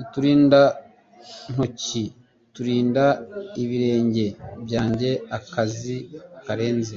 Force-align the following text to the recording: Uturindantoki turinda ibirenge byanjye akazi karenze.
Uturindantoki 0.00 2.04
turinda 2.54 3.04
ibirenge 3.62 4.26
byanjye 4.64 5.10
akazi 5.36 5.96
karenze. 6.44 6.96